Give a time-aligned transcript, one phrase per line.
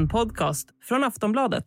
[0.00, 1.64] En podcast från Aftonbladet.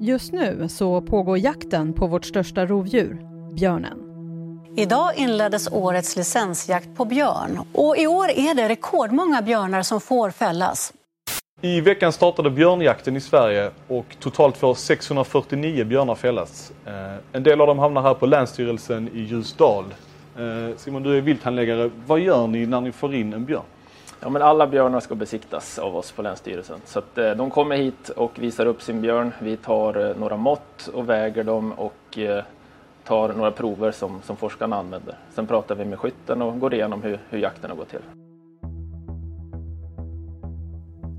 [0.00, 3.18] Just nu så pågår jakten på vårt största rovdjur,
[3.54, 3.98] björnen.
[4.76, 7.60] Idag inleddes årets licensjakt på björn.
[7.74, 10.92] Och I år är det rekordmånga björnar som får fällas.
[11.60, 16.72] I veckan startade björnjakten i Sverige och totalt får 649 björnar fällas.
[16.86, 16.92] Eh,
[17.32, 19.84] en del av dem hamnar här på Länsstyrelsen i Ljusdal.
[20.36, 21.90] Eh, Simon, du är vilthandläggare.
[22.06, 23.64] Vad gör ni när ni får in en björn?
[24.22, 26.80] Ja, men alla björnar ska besiktas av oss på Länsstyrelsen.
[26.84, 29.32] Så att, eh, de kommer hit och visar upp sin björn.
[29.38, 32.44] Vi tar eh, några mått och väger dem och eh,
[33.04, 35.14] tar några prover som, som forskarna använder.
[35.34, 38.02] Sen pratar vi med skytten och går igenom hur, hur jakten har gått till.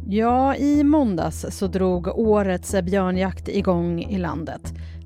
[0.08, 4.62] Ja, i måndags så drog årets björnjakt igång i landet.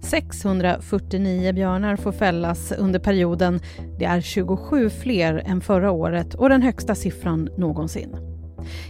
[0.06, 3.60] 649 björnar får fällas under perioden.
[4.00, 8.18] Det är 27 fler än förra året och den högsta siffran någonsin.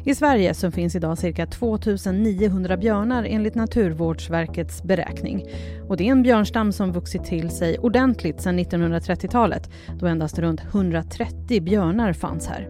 [0.03, 5.45] I Sverige så finns idag cirka 2900 björnar enligt Naturvårdsverkets beräkning.
[5.89, 9.69] Och det är en björnstam som vuxit till sig ordentligt sedan 1930-talet
[9.99, 12.69] då endast runt 130 björnar fanns här.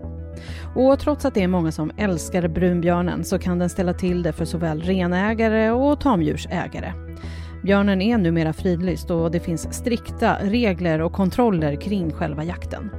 [0.76, 4.34] Och trots att det är många som älskar brunbjörnen så kan den ställa till det
[4.34, 7.05] för såväl renägare och tamdjursägare.
[7.64, 12.90] Björnen är numera fridlyst och det finns strikta regler och kontroller kring själva jakten.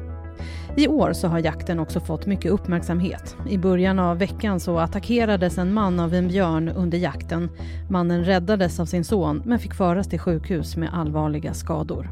[0.76, 3.36] I år så har jakten också fått mycket uppmärksamhet.
[3.48, 7.50] I början av veckan så attackerades en man av en björn under jakten.
[7.90, 12.10] Mannen räddades av sin son men fick föras till sjukhus med allvarliga skador.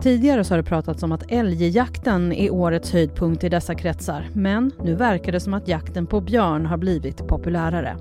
[0.00, 4.72] Tidigare så har det pratats om att älgjakten är årets höjdpunkt i dessa kretsar, men
[4.82, 7.96] nu verkar det som att jakten på björn har blivit populärare.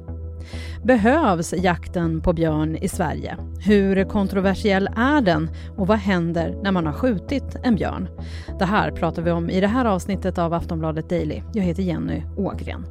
[0.84, 3.38] Behövs jakten på björn i Sverige?
[3.66, 8.10] Hur kontroversiell är den och vad händer när man har skjutit en björn?
[8.60, 11.42] Det här pratar vi om i det här avsnittet av Aftonbladet Daily.
[11.54, 12.86] Jag heter Jenny Ågren.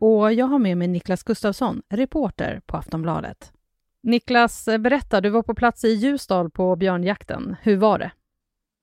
[0.00, 3.52] Och jag har med mig Niklas Gustafsson, reporter på Aftonbladet.
[4.02, 7.56] Niklas, berätta, du var på plats i Ljusdal på björnjakten.
[7.62, 8.10] Hur var det?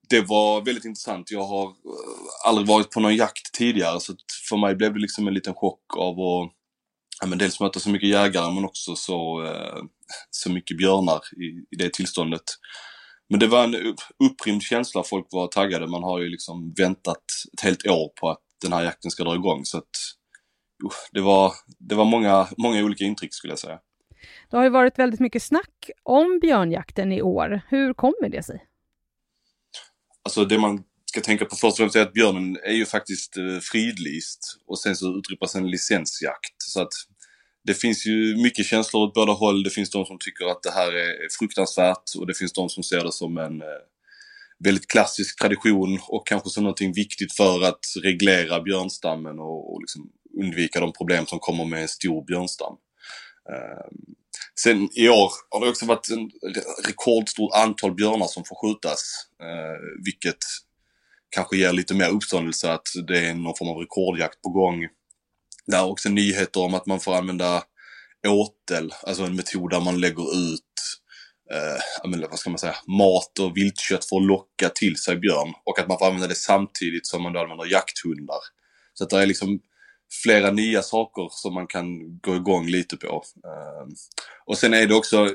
[0.08, 1.30] Det var väldigt intressant.
[1.30, 4.14] Jag har eh, aldrig varit på någon jakt tidigare så
[4.48, 6.52] för mig blev det liksom en liten chock av att
[7.20, 9.82] ja, men dels möta så mycket jägare men också så, eh,
[10.30, 12.42] så mycket björnar i, i det tillståndet.
[13.28, 15.86] Men det var en upprymd känsla, folk var taggade.
[15.86, 19.34] Man har ju liksom väntat ett helt år på att den här jakten ska dra
[19.34, 19.90] igång så att
[21.12, 23.78] det var, det var många, många olika intryck skulle jag säga.
[24.50, 27.60] Det har ju varit väldigt mycket snack om björnjakten i år.
[27.68, 28.66] Hur kommer det sig?
[30.22, 33.36] Alltså det man ska tänka på först och främst är att björnen är ju faktiskt
[33.36, 36.54] eh, fridlyst och sen så utropas en licensjakt.
[36.58, 36.92] Så att
[37.64, 39.62] det finns ju mycket känslor åt båda håll.
[39.62, 42.82] Det finns de som tycker att det här är fruktansvärt och det finns de som
[42.82, 43.82] ser det som en eh,
[44.64, 50.10] väldigt klassisk tradition och kanske som någonting viktigt för att reglera björnstammen och, och liksom
[50.42, 52.76] undvika de problem som kommer med en stor björnstam.
[53.52, 54.14] Ehm,
[54.60, 56.30] Sen i år har det också varit en
[56.86, 60.44] rekordstort antal björnar som får skjutas, eh, vilket
[61.30, 64.88] kanske ger lite mer uppståndelse att det är någon form av rekordjakt på gång.
[65.66, 67.62] Det är också nyheter om att man får använda
[68.26, 70.62] åtel, alltså en metod där man lägger ut
[71.52, 75.78] eh, vad ska man säga, mat och viltkött för att locka till sig björn och
[75.78, 78.40] att man får använda det samtidigt som man då använder jakthundar.
[78.94, 79.60] Så att det är liksom
[80.22, 83.22] flera nya saker som man kan gå igång lite på.
[83.44, 83.88] Ehm,
[84.46, 85.28] och sen är det också,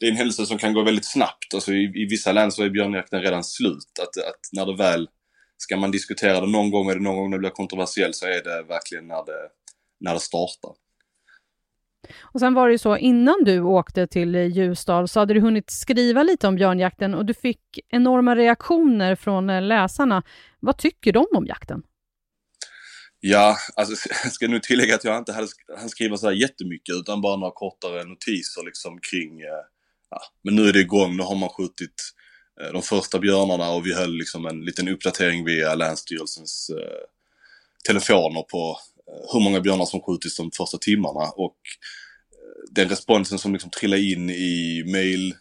[0.00, 1.54] det är en händelse som kan gå väldigt snabbt.
[1.54, 3.98] Alltså i, i vissa län så är björnjakten redan slut.
[4.02, 5.08] Att, att när det väl,
[5.58, 8.44] ska man diskutera det någon gång, är det någon gång det blir kontroversiellt så är
[8.44, 9.48] det verkligen när det,
[10.00, 10.70] när det startar.
[12.20, 15.70] Och sen var det ju så, innan du åkte till Ljusdal så hade du hunnit
[15.70, 20.22] skriva lite om björnjakten och du fick enorma reaktioner från eh, läsarna.
[20.60, 21.82] Vad tycker de om jakten?
[23.20, 25.48] Ja, alltså jag ska nu tillägga att jag inte hade,
[25.88, 29.64] skriva så här jättemycket utan bara några kortare notiser liksom kring, eh,
[30.10, 32.12] ja, men nu är det igång, nu har man skjutit
[32.60, 37.04] eh, de första björnarna och vi höll liksom en liten uppdatering via Länsstyrelsens eh,
[37.86, 38.78] telefoner på
[39.08, 41.56] eh, hur många björnar som skjutits de första timmarna och
[42.70, 45.36] den responsen som liksom trillade in i mail eh,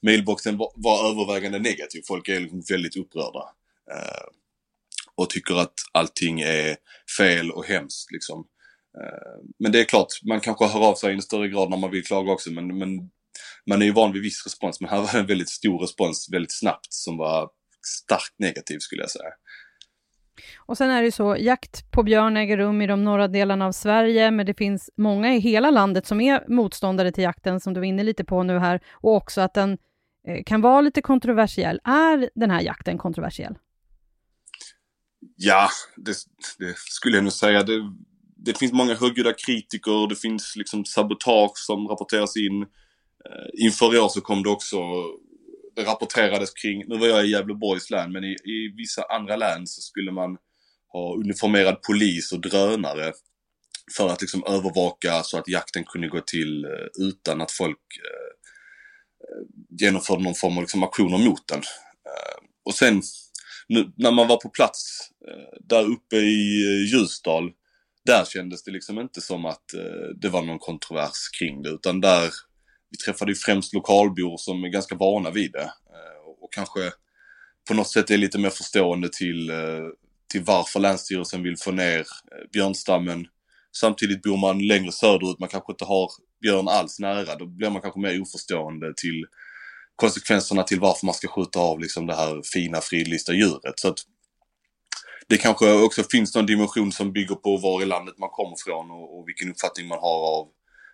[0.02, 2.02] mailboxen var, var övervägande negativ.
[2.06, 3.44] Folk är liksom väldigt upprörda
[5.16, 6.76] och tycker att allting är
[7.18, 8.46] fel och hemskt liksom.
[9.00, 11.76] Eh, men det är klart, man kanske hör av sig i en större grad när
[11.76, 13.10] man vill klaga också men, men
[13.70, 14.80] man är ju van vid viss respons.
[14.80, 17.48] Men här var det en väldigt stor respons väldigt snabbt som var
[17.86, 19.30] starkt negativ skulle jag säga.
[20.56, 23.66] Och sen är det ju så, jakt på björn äger rum i de norra delarna
[23.66, 27.74] av Sverige, men det finns många i hela landet som är motståndare till jakten, som
[27.74, 29.78] du var inne lite på nu här, och också att den
[30.28, 31.80] eh, kan vara lite kontroversiell.
[31.84, 33.54] Är den här jakten kontroversiell?
[35.36, 36.16] Ja, det,
[36.58, 37.62] det skulle jag nog säga.
[37.62, 37.92] Det,
[38.36, 42.62] det finns många högljudda kritiker, det finns liksom sabotage som rapporteras in.
[42.62, 44.78] Eh, inför i år så kom det också,
[45.76, 49.66] det rapporterades kring, nu var jag i Gävleborgs län, men i, i vissa andra län
[49.66, 50.36] så skulle man
[50.92, 53.12] ha uniformerad polis och drönare
[53.96, 58.32] för att liksom övervaka så att jakten kunde gå till eh, utan att folk eh,
[59.80, 61.58] genomförde någon form av liksom aktioner mot den.
[61.58, 63.02] Eh, och sen
[63.68, 67.50] nu, när man var på plats eh, där uppe i eh, Ljusdal
[68.04, 72.00] där kändes det liksom inte som att eh, det var någon kontrovers kring det utan
[72.00, 72.30] där
[72.90, 76.80] vi träffade ju främst lokalbor som är ganska vana vid det eh, och kanske
[77.68, 79.86] på något sätt är lite mer förstående till, eh,
[80.32, 83.26] till varför Länsstyrelsen vill få ner eh, björnstammen.
[83.76, 86.10] Samtidigt bor man längre söderut, man kanske inte har
[86.42, 89.24] björn alls nära, då blir man kanske mer oförstående till
[90.02, 93.78] konsekvenserna till varför man ska skjuta av liksom det här fina fridlysta djuret.
[93.78, 93.98] Så att
[95.26, 98.90] det kanske också finns någon dimension som bygger på var i landet man kommer ifrån
[98.90, 100.48] och, och vilken uppfattning man har av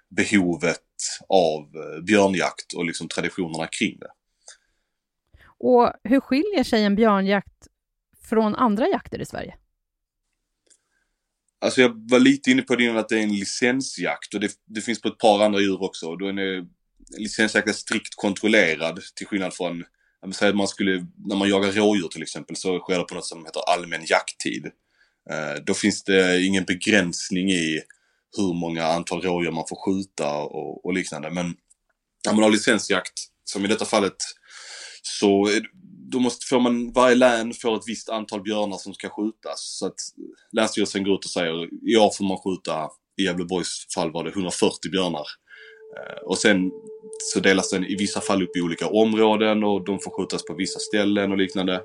[0.09, 0.89] behovet
[1.29, 4.11] av eh, björnjakt och liksom traditionerna kring det.
[5.59, 7.67] Och hur skiljer sig en björnjakt
[8.29, 9.55] från andra jakter i Sverige?
[11.61, 14.53] Alltså jag var lite inne på det innan att det är en licensjakt och det,
[14.67, 16.17] det finns på ett par andra djur också.
[16.17, 16.67] Då är licensjakt
[17.17, 19.85] är strikt kontrollerad till skillnad från
[20.33, 23.27] Säg att man skulle, när man jagar rådjur till exempel så sker det på något
[23.27, 24.67] som heter allmän jakttid.
[25.31, 27.81] Eh, då finns det ingen begränsning i
[28.37, 31.31] hur många antal rådjur man får skjuta och, och liknande.
[31.31, 31.57] Men
[32.27, 33.13] när man har licensjakt,
[33.45, 34.17] som i detta fallet,
[35.03, 35.51] så
[36.11, 39.79] då måste, får man, varje län får ett visst antal björnar som ska skjutas.
[39.79, 40.01] Så att
[40.53, 44.31] Länsstyrelsen går ut och säger, i år får man skjuta, i Gävleborgs fall var det
[44.31, 45.27] 140 björnar.
[45.97, 46.71] Eh, och sen
[47.23, 50.55] så delas den i vissa fall upp i olika områden och de får skjutas på
[50.55, 51.83] vissa ställen och liknande.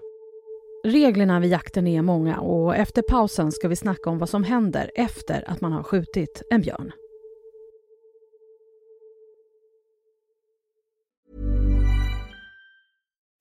[0.85, 4.91] Reglerna vid jakten är många och efter pausen ska vi snacka om vad som händer
[4.95, 6.91] efter att man har skjutit en björn.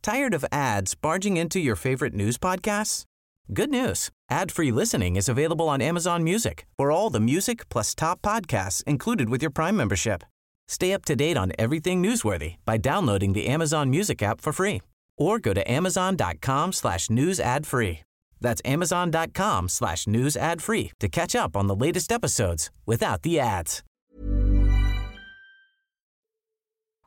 [0.02, 3.04] Tired of ads barging into your favorite news podcasts?
[3.48, 4.10] Good news.
[4.30, 9.28] Ad-free listening is available on Amazon Music for all the music plus top podcasts included
[9.28, 10.24] with your Prime membership.
[10.72, 14.80] Stay up to date on everything newsworthy by downloading the Amazon Music app for free
[15.18, 17.98] or go to amazon.com slash news ad free.
[18.40, 23.38] That's amazon.com slash news ad free to catch up on the latest episodes without the
[23.38, 23.82] ads.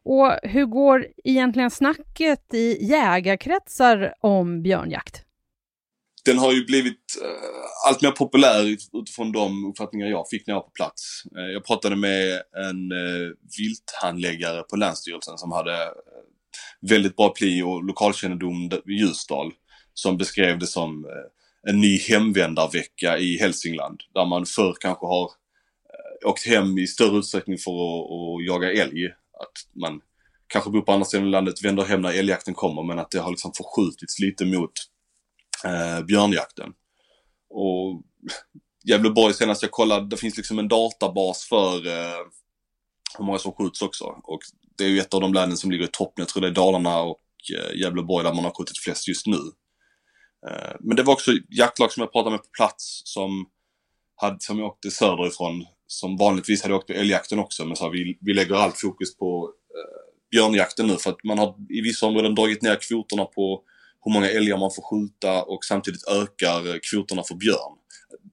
[0.03, 5.25] Och hur går egentligen snacket i jägarkretsar om björnjakt?
[6.25, 7.27] den har ju blivit uh,
[7.85, 11.23] allt mer populär utifrån de uppfattningar jag fick när jag var på plats.
[11.37, 15.89] Eh, jag pratade med en eh, vilthandläggare på Länsstyrelsen som hade eh,
[16.81, 19.51] väldigt bra pli och lokalkännedom i Ljusdal.
[19.93, 21.05] Som beskrev det som
[21.67, 23.99] en ny hemvändarvecka i Hälsingland.
[24.13, 25.31] Där man förr kanske har
[26.25, 29.07] åkt hem i större utsträckning för att, att jaga älg.
[29.07, 30.01] Att man
[30.47, 33.29] kanske bor på andra sidan landet, vänder hem när älgjakten kommer men att det har
[33.29, 34.71] liksom förskjutits lite mot
[35.65, 36.73] eh, björnjakten.
[37.55, 38.01] Och
[38.85, 42.25] Gävleborg senast jag kollade, det finns liksom en databas för eh,
[43.17, 44.03] hur många som skjuts också.
[44.23, 44.39] Och
[44.77, 46.21] det är ju ett av de länen som ligger i toppen.
[46.21, 47.21] Jag tror det är Dalarna och
[47.57, 49.39] eh, Gävleborg där man har skjutit flest just nu.
[50.47, 53.45] Eh, men det var också jaktlag som jag pratade med på plats som,
[54.15, 58.17] hade, som jag åkte söderifrån, som vanligtvis hade åkt på älgjakten också, men sa vi,
[58.21, 62.35] vi lägger allt fokus på eh, björnjakten nu för att man har i vissa områden
[62.35, 63.63] dragit ner kvoterna på
[64.05, 67.77] hur många älgar man får skjuta och samtidigt ökar kvoterna för björn.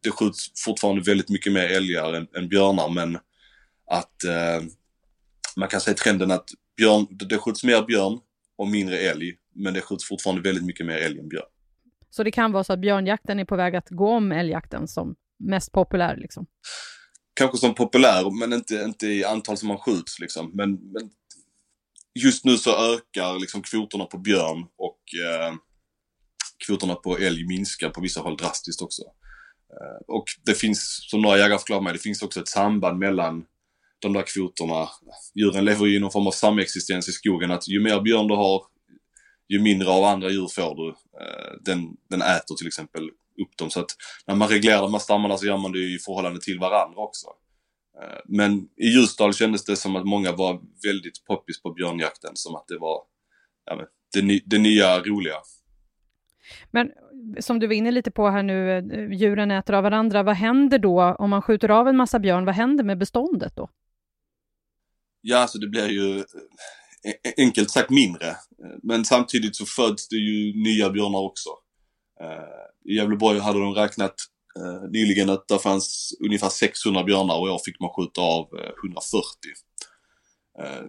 [0.02, 3.18] Det skjuts fortfarande väldigt mycket mer älgar än, än björnar men
[3.90, 4.66] att eh,
[5.56, 8.20] man kan säga trenden att björn, det skjuts mer björn
[8.56, 11.46] och mindre älg men det skjuts fortfarande väldigt mycket mer älg än björn.
[12.10, 15.14] Så det kan vara så att björnjakten är på väg att gå om älgjakten som
[15.38, 16.46] mest populär liksom?
[17.34, 20.50] Kanske som populär men inte, inte i antal som man skjuts liksom.
[20.54, 21.10] Men, men
[22.14, 25.54] just nu så ökar liksom kvoterna på björn och eh,
[26.66, 29.02] kvoterna på älg minskar på vissa håll drastiskt också.
[29.72, 33.44] Eh, och det finns, som några jägare förklarar mig, det finns också ett samband mellan
[33.98, 34.88] de där kvoterna.
[35.34, 38.34] Djuren lever ju i någon form av samexistens i skogen, att ju mer björn du
[38.34, 38.62] har,
[39.48, 40.88] ju mindre av andra djur får du.
[40.88, 43.10] Eh, den, den äter till exempel
[43.42, 43.70] upp dem.
[43.70, 43.90] Så att
[44.26, 47.26] när man reglerar de här stammarna så gör man det i förhållande till varandra också.
[48.00, 52.54] Eh, men i Ljusdal kändes det som att många var väldigt poppis på björnjakten, som
[52.54, 53.02] att det var
[53.64, 53.86] ja, men,
[54.28, 55.36] det, det nya roliga.
[56.70, 56.90] Men
[57.40, 60.22] som du var inne lite på här nu, eh, djuren äter av varandra.
[60.22, 62.44] Vad händer då om man skjuter av en massa björn?
[62.44, 63.70] Vad händer med beståndet då?
[65.20, 68.36] Ja, alltså det blir ju eh, enkelt sagt mindre.
[68.82, 71.48] Men samtidigt så föds det ju nya björnar också.
[72.84, 74.14] I Gävleborg hade de räknat
[74.58, 78.48] Eh, nyligen att det fanns ungefär 600 björnar och i år fick man skjuta av
[78.58, 79.22] eh, 140.
[80.58, 80.86] Eh,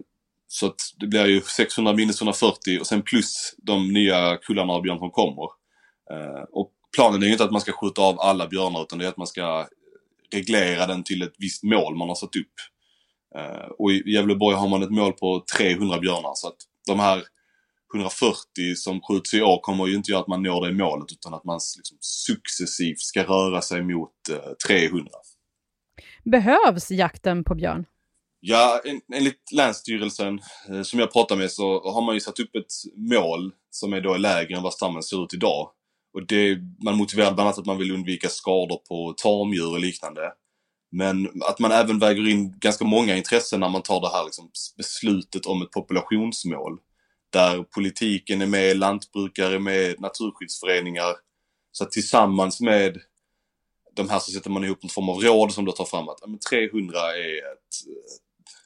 [0.48, 4.82] så att det blir ju 600 minus 140 och sen plus de nya kullarna av
[4.82, 5.48] björn som kommer.
[6.50, 9.08] Och planen är ju inte att man ska skjuta av alla björnar utan det är
[9.08, 9.66] att man ska
[10.32, 12.54] reglera den till ett visst mål man har satt upp.
[13.78, 16.56] Och i Gävleborg har man ett mål på 300 björnar så att
[16.86, 17.22] de här
[17.94, 21.34] 140 som skjuts i år kommer ju inte göra att man når det målet utan
[21.34, 25.10] att man liksom successivt ska röra sig mot uh, eh, 300.
[26.24, 27.84] Behövs jakten på björn?
[28.40, 32.56] Ja, en, enligt Länsstyrelsen eh, som jag pratar med så har man ju satt upp
[32.56, 35.70] ett mål som är då lägre än vad stammen ser ut idag.
[36.14, 40.32] Och det, man motiverar bland annat att man vill undvika skador på tamdjur och liknande.
[40.92, 44.50] Men att man även väger in ganska många intressen när man tar det här liksom,
[44.76, 46.78] beslutet om ett populationsmål.
[47.34, 51.14] Där politiken är med, lantbrukare är med, naturskyddsföreningar.
[51.72, 52.98] Så att tillsammans med
[53.94, 56.18] de här så sätter man ihop en form av råd som då tar fram att
[56.20, 58.20] ja, 300 är ett eh,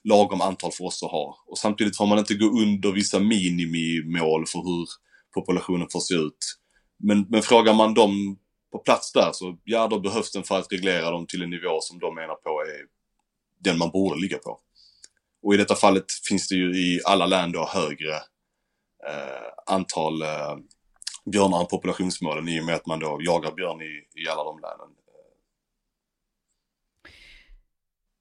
[0.04, 1.44] lagom antal för oss att ha.
[1.46, 4.87] Och samtidigt får man inte gå under vissa minimimål för hur
[5.34, 6.58] populationen får se ut.
[6.98, 8.38] Men, men frågar man dem
[8.72, 11.80] på plats där så ja, då behövs den för att reglera dem till en nivå
[11.80, 12.87] som de menar på är
[13.60, 14.60] den man borde ligga på.
[15.42, 18.14] Och i detta fallet finns det ju i alla län då högre
[19.66, 20.56] antal eh,
[21.30, 24.60] björnar än populationsmålen i och med att man då jagar björn i, i alla de
[24.60, 24.94] länen.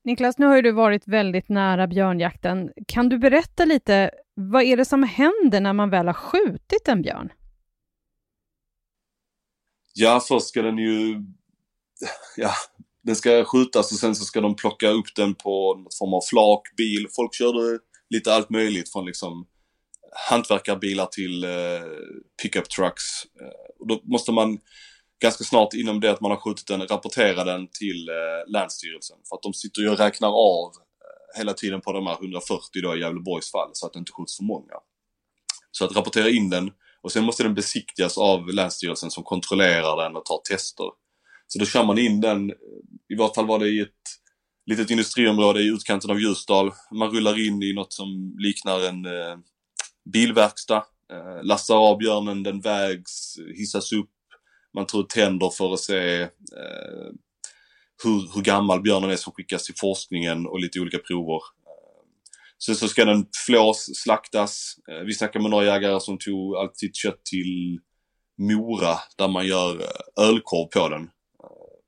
[0.04, 2.72] Niklas, nu har ju du varit väldigt nära björnjakten.
[2.88, 7.02] Kan du berätta lite, vad är det som händer när man väl har skjutit en
[7.02, 7.32] björn?
[9.94, 11.16] Ja, först ska den ju...
[12.38, 12.52] Ja,
[13.02, 16.22] den ska skjutas och sen så ska de plocka upp den på något form av
[16.30, 17.08] flak, bil.
[17.16, 17.80] Folk körde
[18.10, 19.48] lite allt möjligt från liksom
[20.30, 21.50] hantverkarbilar till eh,
[22.42, 23.04] pickup trucks.
[23.42, 24.60] Eh, och då måste man
[25.22, 29.18] ganska snart inom det att man har skjutit den rapportera den till eh, Länsstyrelsen.
[29.30, 32.82] För att de sitter ju och räknar av eh, hela tiden på de här 140
[32.84, 34.74] då i Gävleborgs fall så att det inte skjuts för många.
[35.72, 36.72] Så att rapportera in den
[37.02, 40.86] och sen måste den besiktigas av Länsstyrelsen som kontrollerar den och tar tester.
[41.48, 42.52] Så då kör man in den,
[43.10, 43.90] i vart fall var det i ett
[44.66, 46.72] litet industriområde i utkanten av Ljusdal.
[46.92, 49.38] Man rullar in i något som liknar en eh,
[50.12, 54.10] bilverkstad, eh, lastar av björnen, den vägs, hissas upp.
[54.74, 57.12] Man tar tänder för att se eh,
[58.04, 61.36] hur, hur gammal björnen är som skickas till forskningen och lite olika prover.
[61.36, 62.06] Eh,
[62.66, 64.76] sen så ska den flås, slaktas.
[64.92, 67.80] Eh, vi snackade med några jägare som tog allt sitt kött till
[68.38, 71.10] Mora där man gör eh, ölkorv på den.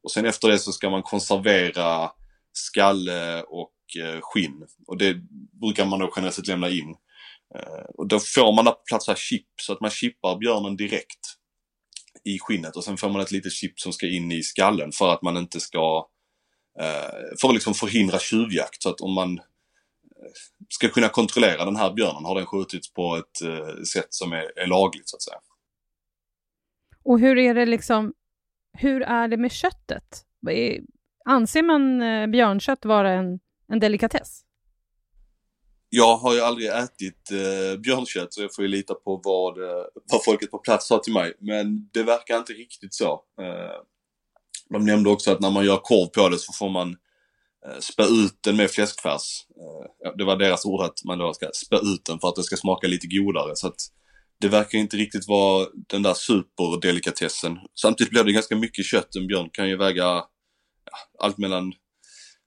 [0.04, 2.12] Och sen efter det så ska man konservera
[2.54, 3.74] skalle och
[4.22, 4.66] skinn.
[4.88, 5.16] Och det
[5.62, 6.96] brukar man då generellt sett lämna in.
[7.56, 11.36] Eh, och då får man på plats här chip så att man chippar björnen direkt
[12.24, 15.14] i skinnet och sen får man ett litet chip som ska in i skallen för
[15.14, 16.08] att man inte ska
[16.80, 18.84] eh, för att liksom förhindra tjuvjakt.
[18.84, 19.44] Så att om man eh,
[20.70, 22.26] ska kunna kontrollera den här björnen.
[22.26, 23.38] Har den skjutits på ett
[23.88, 25.40] sätt som är, är lagligt så att säga.
[27.04, 28.14] Och hur är det liksom,
[28.78, 30.26] hur är det med köttet?
[31.26, 32.02] Anser man
[32.32, 34.44] björnkött vara en, en delikatess?
[35.90, 39.86] Jag har ju aldrig ätit eh, björnkött så jag får ju lita på vad, eh,
[40.12, 41.34] vad folket på plats sa till mig.
[41.40, 43.24] Men det verkar inte riktigt så.
[43.42, 43.82] Eh,
[44.70, 46.96] de nämnde också att när man gör korv på det så får man
[47.68, 49.46] Eh, spä ut den med fläskfärs.
[50.06, 52.44] Eh, det var deras ord att man då ska spä ut den för att det
[52.44, 53.56] ska smaka lite godare.
[53.56, 53.82] Så att
[54.42, 57.58] det verkar inte riktigt vara den där superdelikatessen.
[57.82, 59.16] Samtidigt blir det ganska mycket kött.
[59.16, 60.26] En björn kan ju väga ja,
[61.20, 61.74] allt mellan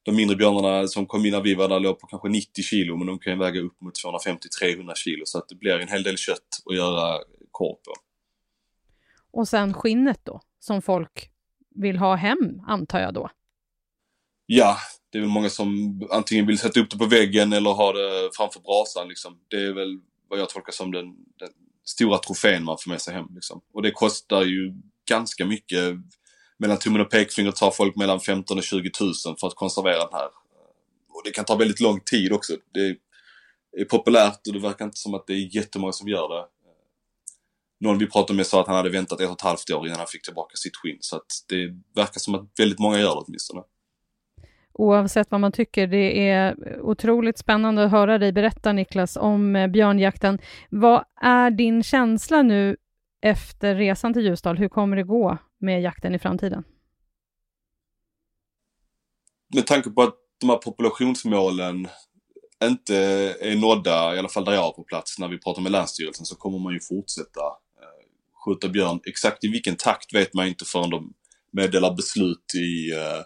[0.02, 3.06] de mindre björnarna som kom innan vi var där låg på kanske 90 kilo men
[3.06, 6.16] de kan ju väga upp mot 250-300 kilo så att det blir en hel del
[6.16, 7.18] kött att göra
[7.50, 7.92] korv på.
[9.32, 11.30] Och sen skinnet då, som folk
[11.75, 13.30] vill ha hem antar jag då?
[14.47, 14.76] Ja,
[15.11, 18.30] det är väl många som antingen vill sätta upp det på väggen eller ha det
[18.37, 19.38] framför brasan liksom.
[19.49, 21.06] Det är väl vad jag tolkar som den,
[21.38, 21.49] den
[21.85, 23.61] stora trofén man får med sig hem liksom.
[23.73, 24.75] Och det kostar ju
[25.09, 25.94] ganska mycket.
[26.62, 30.12] Mellan tummen och pekfingret tar folk mellan 15 och 20 000 för att konservera den
[30.12, 30.26] här.
[31.09, 32.52] Och det kan ta väldigt lång tid också.
[32.75, 32.97] Det
[33.81, 36.45] är populärt och det verkar inte som att det är jättemånga som gör det.
[37.81, 39.99] Någon vi pratade med sa att han hade väntat ett och ett halvt år innan
[39.99, 40.99] han fick tillbaka sitt skinn.
[41.00, 43.62] Så att det verkar som att väldigt många gör det åtminstone
[44.75, 45.87] oavsett vad man tycker.
[45.87, 50.38] Det är otroligt spännande att höra dig berätta, Niklas, om eh, björnjakten.
[50.71, 52.76] Vad är din känsla nu
[53.23, 54.59] efter resan till Ljusdal?
[54.59, 56.64] Hur kommer det gå med jakten i framtiden?
[59.55, 61.88] Med tanke på att de här populationsmålen
[62.64, 62.97] inte
[63.41, 66.26] är nådda, i alla fall där jag är på plats, när vi pratar med Länsstyrelsen,
[66.26, 67.41] så kommer man ju fortsätta
[67.81, 68.05] eh,
[68.45, 69.00] skjuta björn.
[69.07, 71.14] Exakt i vilken takt vet man inte förrän de
[71.52, 73.23] meddelar beslut i eh,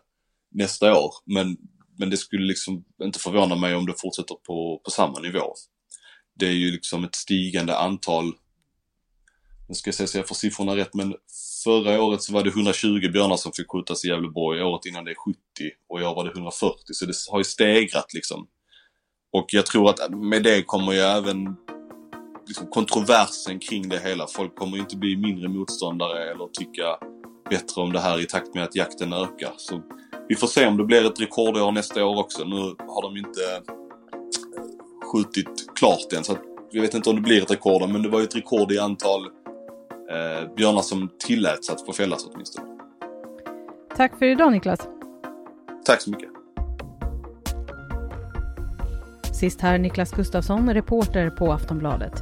[0.50, 1.12] nästa år.
[1.26, 1.56] Men,
[1.98, 5.54] men det skulle liksom inte förvåna mig om det fortsätter på, på samma nivå.
[6.34, 8.32] Det är ju liksom ett stigande antal,
[9.68, 11.14] nu ska jag se så jag får siffrorna rätt, men
[11.64, 15.10] förra året så var det 120 björnar som fick skjutas i Gävleborg, året innan det
[15.10, 15.38] är 70
[15.88, 16.76] och i år var det 140.
[16.92, 18.46] Så det har ju stegrat liksom.
[19.32, 21.56] Och jag tror att med det kommer ju även
[22.46, 24.26] liksom kontroversen kring det hela.
[24.26, 26.98] Folk kommer ju inte bli mindre motståndare eller tycka
[27.50, 29.54] bättre om det här i takt med att jakten ökar.
[29.56, 29.82] Så
[30.28, 32.44] vi får se om det blir ett rekordår nästa år också.
[32.44, 33.74] Nu har de inte eh,
[35.12, 36.42] skjutit klart än så att
[36.72, 38.78] vi vet inte om det blir ett rekord men det var ju ett rekord i
[38.78, 39.30] antal
[40.10, 42.66] eh, björnar som tilläts att få fällas åtminstone.
[43.96, 44.80] Tack för idag Niklas.
[45.84, 46.30] Tack så mycket.
[49.34, 52.12] Sist här Niklas Gustafsson, reporter på Aftonbladet.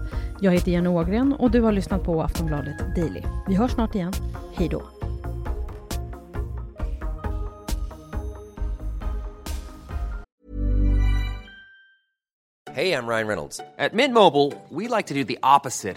[0.41, 3.23] Jag heter Jenny Ågren och du har lyssnat på Aftonbladet Daily.
[3.49, 4.12] Vi hörs snart igen.
[4.55, 4.83] Hej då!
[12.75, 13.61] Hej, I'm Ryan Reynolds.
[13.79, 15.97] At Mint Mobile, we like to do the opposite